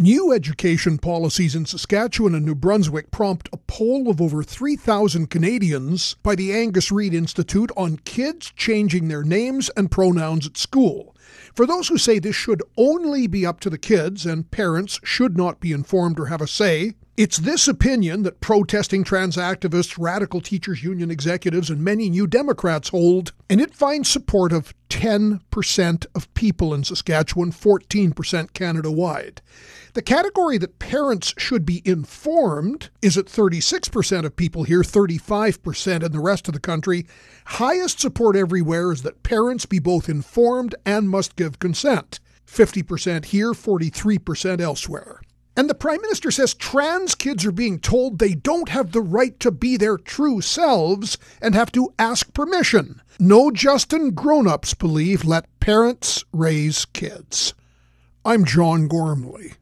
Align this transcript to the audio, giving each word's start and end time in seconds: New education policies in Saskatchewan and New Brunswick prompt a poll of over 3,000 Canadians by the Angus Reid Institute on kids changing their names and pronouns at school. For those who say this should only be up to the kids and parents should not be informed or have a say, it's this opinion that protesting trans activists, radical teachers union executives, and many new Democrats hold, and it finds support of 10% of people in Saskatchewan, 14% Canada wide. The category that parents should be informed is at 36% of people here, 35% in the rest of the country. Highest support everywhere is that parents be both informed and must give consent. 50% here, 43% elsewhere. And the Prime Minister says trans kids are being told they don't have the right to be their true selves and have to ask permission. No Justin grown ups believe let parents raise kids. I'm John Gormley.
New 0.00 0.30
education 0.32 0.96
policies 0.96 1.56
in 1.56 1.66
Saskatchewan 1.66 2.32
and 2.32 2.46
New 2.46 2.54
Brunswick 2.54 3.10
prompt 3.10 3.48
a 3.52 3.56
poll 3.56 4.08
of 4.08 4.22
over 4.22 4.44
3,000 4.44 5.28
Canadians 5.28 6.14
by 6.22 6.36
the 6.36 6.52
Angus 6.52 6.92
Reid 6.92 7.12
Institute 7.12 7.72
on 7.76 7.96
kids 8.04 8.52
changing 8.54 9.08
their 9.08 9.24
names 9.24 9.72
and 9.76 9.90
pronouns 9.90 10.46
at 10.46 10.56
school. 10.56 11.16
For 11.52 11.66
those 11.66 11.88
who 11.88 11.98
say 11.98 12.20
this 12.20 12.36
should 12.36 12.62
only 12.76 13.26
be 13.26 13.44
up 13.44 13.58
to 13.58 13.70
the 13.70 13.76
kids 13.76 14.24
and 14.24 14.48
parents 14.52 15.00
should 15.02 15.36
not 15.36 15.58
be 15.58 15.72
informed 15.72 16.20
or 16.20 16.26
have 16.26 16.42
a 16.42 16.46
say, 16.46 16.92
it's 17.18 17.38
this 17.38 17.66
opinion 17.66 18.22
that 18.22 18.40
protesting 18.40 19.02
trans 19.02 19.36
activists, 19.36 19.96
radical 19.98 20.40
teachers 20.40 20.84
union 20.84 21.10
executives, 21.10 21.68
and 21.68 21.82
many 21.82 22.08
new 22.08 22.28
Democrats 22.28 22.90
hold, 22.90 23.32
and 23.50 23.60
it 23.60 23.74
finds 23.74 24.08
support 24.08 24.52
of 24.52 24.72
10% 24.88 26.06
of 26.14 26.34
people 26.34 26.72
in 26.72 26.84
Saskatchewan, 26.84 27.50
14% 27.50 28.52
Canada 28.52 28.92
wide. 28.92 29.42
The 29.94 30.02
category 30.02 30.58
that 30.58 30.78
parents 30.78 31.34
should 31.36 31.66
be 31.66 31.82
informed 31.84 32.88
is 33.02 33.18
at 33.18 33.26
36% 33.26 34.24
of 34.24 34.36
people 34.36 34.62
here, 34.62 34.82
35% 34.82 36.04
in 36.04 36.12
the 36.12 36.20
rest 36.20 36.46
of 36.46 36.54
the 36.54 36.60
country. 36.60 37.04
Highest 37.46 37.98
support 37.98 38.36
everywhere 38.36 38.92
is 38.92 39.02
that 39.02 39.24
parents 39.24 39.66
be 39.66 39.80
both 39.80 40.08
informed 40.08 40.76
and 40.86 41.10
must 41.10 41.34
give 41.34 41.58
consent. 41.58 42.20
50% 42.46 43.24
here, 43.24 43.54
43% 43.54 44.60
elsewhere. 44.60 45.20
And 45.58 45.68
the 45.68 45.74
Prime 45.74 46.00
Minister 46.02 46.30
says 46.30 46.54
trans 46.54 47.16
kids 47.16 47.44
are 47.44 47.50
being 47.50 47.80
told 47.80 48.20
they 48.20 48.34
don't 48.34 48.68
have 48.68 48.92
the 48.92 49.00
right 49.00 49.40
to 49.40 49.50
be 49.50 49.76
their 49.76 49.98
true 49.98 50.40
selves 50.40 51.18
and 51.42 51.52
have 51.56 51.72
to 51.72 51.92
ask 51.98 52.32
permission. 52.32 53.02
No 53.18 53.50
Justin 53.50 54.12
grown 54.12 54.46
ups 54.46 54.72
believe 54.72 55.24
let 55.24 55.46
parents 55.58 56.24
raise 56.32 56.84
kids. 56.84 57.54
I'm 58.24 58.44
John 58.44 58.86
Gormley. 58.86 59.54